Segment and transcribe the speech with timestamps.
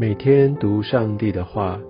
[0.00, 1.80] 每天读上帝的话，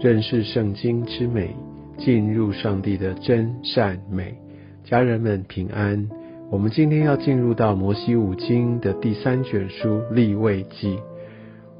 [0.00, 1.54] 认识圣经之美，
[1.98, 4.34] 进入上帝的真善美。
[4.82, 6.08] 家人们平安。
[6.50, 10.98] 我们今天要进入到摩西五经的第三卷书立位记。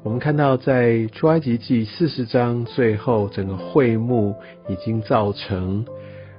[0.03, 4.35] 我们看到在出埃及记四十章最后，整个会幕
[4.69, 5.83] 已经造成，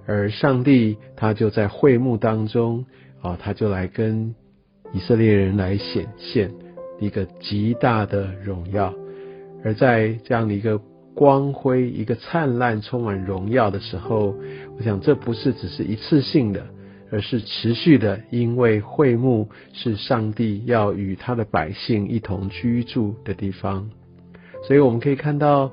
[0.07, 2.87] 而上帝他就在会幕当中
[3.21, 4.37] 啊，他就来跟
[4.93, 6.53] 以色列人来显现
[7.01, 8.95] 一个极大的荣耀。
[9.67, 10.79] 而在这样的一个
[11.13, 14.33] 光辉、一个灿烂、充满荣耀的时候，
[14.79, 16.65] 我想这不是只是一次性的，
[17.11, 23.91] 而是持续的，因为会幕是上帝要与他的百姓一同居住的地方，
[24.69, 25.73] 所以我们可以看到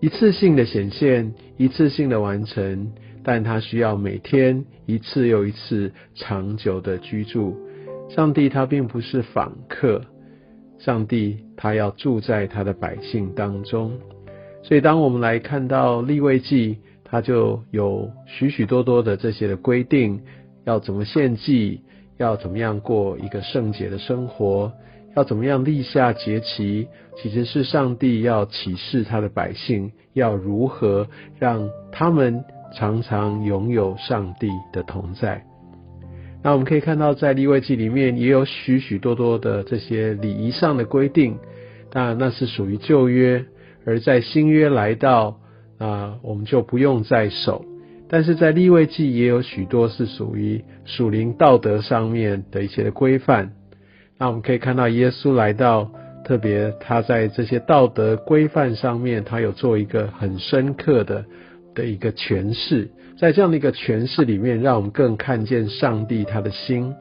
[0.00, 2.90] 一次性的显现，一次性的完成，
[3.22, 7.54] 但他需要每天一次又一次长久的居住。
[8.08, 10.00] 上帝他并不是访客。
[10.80, 13.92] 上帝他要住在他的百姓当中，
[14.62, 20.20] 所以当我们来看到立位记，他就有许许多多的这些的规定，
[20.64, 21.82] 要怎么献祭，
[22.16, 24.72] 要怎么样过一个圣洁的生活，
[25.14, 31.06] 要怎么样立下节期，其实是上帝要启示他的百姓要如何
[31.38, 32.42] 让他们
[32.74, 35.49] 常常拥有上帝的同在。
[36.42, 41.36] 那我们可以看到，在立位记里面也有许许多多的这些礼仪上的规定，
[41.90, 43.44] 当然那是属于旧约；
[43.84, 45.38] 而在新约来到
[45.78, 47.64] 啊，我们就不用再守。
[48.08, 53.52] 但是在立位记也有许多是属于属灵道德上面的一些的规范。
[54.18, 55.92] 那我们可以看到，耶稣来到，
[56.24, 61.24] 特别他在这些道德规范上面，他有做一个很深刻的
[61.74, 62.90] 的一个诠释。
[63.20, 66.94] 在这样的一个诠释里面，让我们更看见上帝他的心，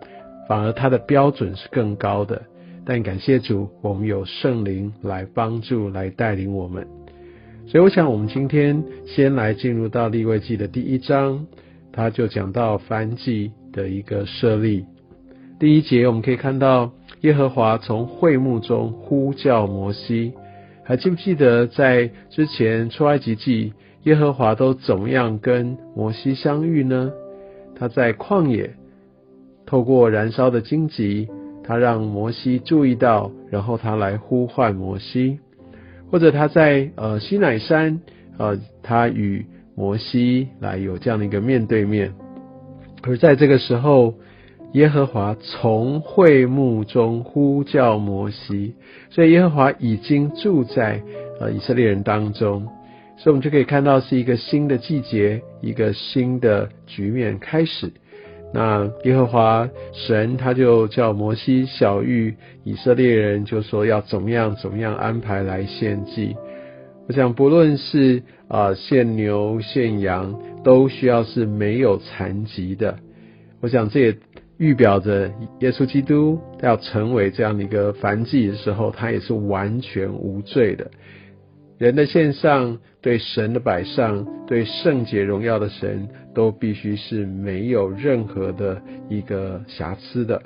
[0.50, 2.42] 反而他的标准是更高的。
[2.86, 6.86] 但感谢主，我们有圣灵来帮助、来带领我们。
[7.68, 11.48] 所以，我想我们今天先来进入到立位记的第一章，
[11.94, 14.84] 他就讲到燔祭的一个设立。
[15.58, 16.92] 第一节我们可以看到，
[17.22, 20.34] 耶和华从会幕中呼叫摩西。
[20.84, 23.72] 还记不记得在之前出埃及记？
[24.04, 27.12] 耶和华都怎么样跟摩西相遇呢？
[27.76, 28.72] 他在旷野，
[29.66, 31.28] 透过燃烧的荆棘，
[31.64, 35.40] 他让摩西注意到，然后他来呼唤摩西；
[36.10, 38.02] 或者他在呃西乃山，
[38.38, 39.46] 呃他与
[39.76, 42.14] 摩西来有这样的一个面对面。
[43.04, 44.14] 而在这个时候，
[44.74, 48.76] 耶和华从会幕中呼叫摩西，
[49.10, 51.02] 所以耶和华已经住在
[51.40, 52.68] 呃以色列人当中。
[53.22, 57.92] 所以，我们就可以看到是一个新的季节，一个新的局面开始。
[58.54, 66.38] 那耶和华神他就叫摩西小谕以色列人，就说要怎么样怎么样安排来献祭。
[67.08, 73.00] 我想，不论是啊献牛献羊，都需要是没有残疾的。
[73.60, 74.16] 我想，这也
[74.58, 75.30] 预表着
[75.60, 80.90] 耶稣基督要成为这样的一个凡祭的时候，他也是完全无罪的。
[81.80, 90.44] 人的献上，对神的摆上，对圣洁荣耀的神，都必须是没有任何的一个瑕疵的。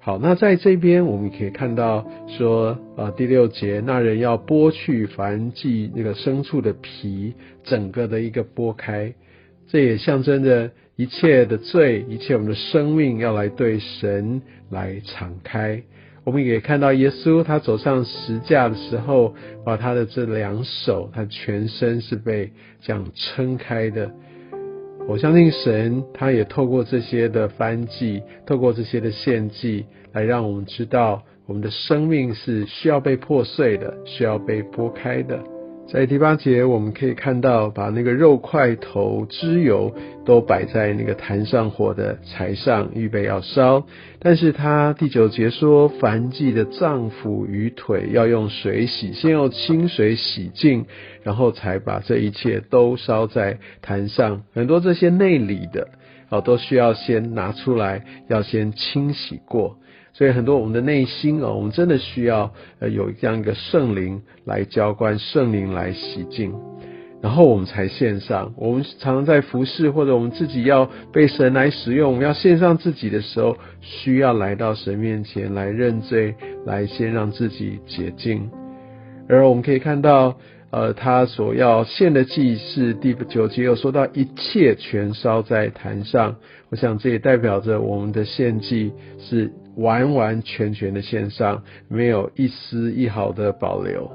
[0.00, 9.12] 好，那在这边我们可以看到说，啊，第六节，那人要剥去凡祭那个牲畜的皮，整个的一个剥开，
[9.68, 15.82] 这也象征着一切的罪，一切我们的生命要来对神来敞开。
[16.24, 24.10] 我们也看到耶稣，他走上十架的时候，把他的这两手，他全身是被这样撑开的。
[25.06, 35.53] 我相信神，他也透过这些的翻祭，透过这些的献祭，来让我们知道，我们的生命是需要被破碎的，需要被剥开的。
[35.86, 39.94] 在第八节，我们可以看到，把那个肉块头脂油
[40.24, 43.86] 都摆在那个坛上火的柴上，预备要烧。
[44.18, 50.86] 但是他第九节说，凡祭的脏腑与腿要用水洗，先用清水洗净，
[51.22, 54.42] 然后才把这一切都烧在坛上。
[54.52, 55.88] 很多这些内里的，
[56.30, 59.76] 哦，都需要先拿出来，要先清洗过。
[60.14, 66.54] 所以很多我们的内心啊，我们真的需要呃有这样一个圣灵来浇灌，圣灵来洗净，
[67.20, 68.54] 然后我们才献上。
[68.56, 76.34] 我们常常在服侍或者我们自己要被神来使用，我们要献上自己的时候，需要来到神面前来认罪，
[76.64, 78.48] 来先让自己洁净。
[79.28, 80.38] 而我们可以看到，
[80.74, 86.34] 呃，他所要献的祭是第九节有说到一切全烧在坛上，
[86.70, 89.52] 我想这也代表着我们的献祭是。
[89.76, 94.08] 完完全全的献上，没有一丝一毫的保留。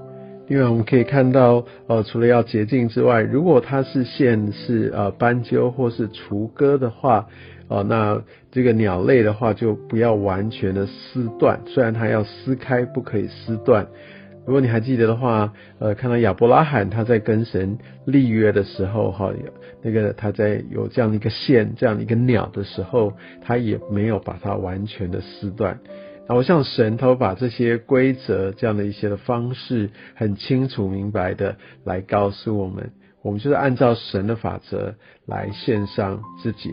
[0.48, 7.28] 另外我们可以看到，呃，除了要洁净之外，如果它是线是呃斑鸠或是雏鸽的话，
[7.68, 13.86] 哦，那这个鸟类的话就不要完全的撕断，虽然它要撕开，不可以撕断。
[14.50, 19.32] 如果你还记得的话，呃，看到亚伯拉罕他在跟神立约的时候，哈，
[19.84, 23.14] 那个他在有这样的一个线，这样的一个鸟的时候，
[23.44, 25.80] 他也没有把它完全的撕断。
[26.28, 31.56] 然后像神，他会把这些规则这样的一些的方式，很清楚明白的
[31.86, 32.92] 来告诉我们，
[33.22, 34.96] 我们就是按照神的法则
[35.28, 36.72] 来献上自己。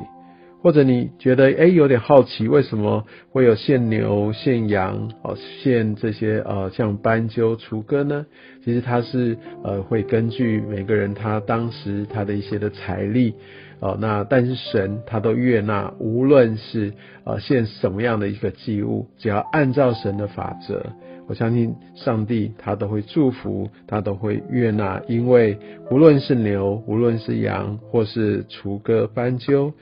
[0.67, 8.27] 或者你觉得哎有点好奇，为什么会有献牛、献羊哦，献这些呃像斑鸠、雏鸽呢？
[8.65, 13.37] 其实它是呃会根据每个人他当时他的一些的财力
[13.79, 16.93] 哦，那但是神他都悦纳，无论是
[17.23, 20.85] 呃献什么样的一个祭物，只要按照神的法则，
[21.29, 25.59] 我相信上帝他都会祝福，他都会悦纳，因为
[25.93, 29.73] 无论是牛，无论是羊，或是雏鸽、斑鸠。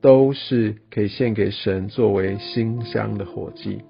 [0.00, 3.80] 都是可以献给神作为馨香的火祭，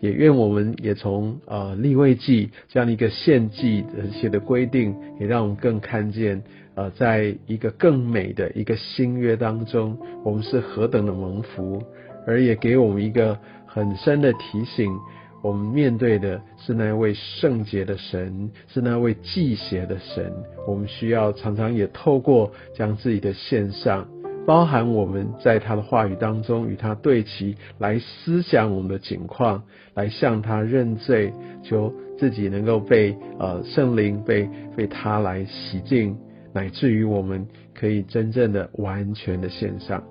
[0.00, 6.42] 也愿我们也从呃立位祭这样的一个献祭的一些的规定，也让我们更看见
[6.76, 11.82] 呃在一个更美的一个新约当中，我们是何等的蒙福，
[12.26, 14.96] 而也给我们一个很深的提醒，
[15.42, 20.32] 我们面对的是那位圣洁的神，是那位祭邪的神，
[20.68, 24.06] 我们需要常常也透过将自己的献上。
[24.46, 29.62] 包含我们在他的话语当中与他对齐，来思想我们的境况，
[29.94, 31.32] 来向他认罪，
[31.62, 36.16] 求自己能够被呃圣灵被被他来洗净，
[36.52, 40.02] 乃至于我们可以真正的完全的献上。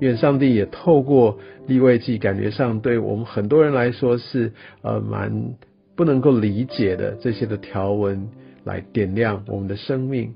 [0.00, 4.52] 愿上帝也透过立位记，感觉上对我们很多人来说是
[4.82, 5.54] 呃蛮
[5.96, 8.28] 不能够理解的这些的条文，
[8.64, 10.34] 来点亮我们的生命。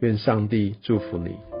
[0.00, 1.51] 愿上帝祝福你。